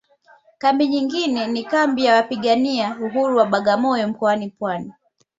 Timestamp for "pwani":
4.49-4.93